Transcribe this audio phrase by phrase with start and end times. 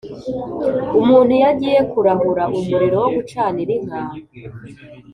[0.99, 4.01] Umuntu iyo agiye kurahura umuriro wo gucanira inka